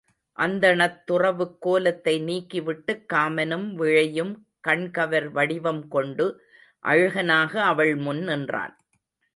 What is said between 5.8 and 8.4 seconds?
கொண்டு அழகனாக அவள் முன்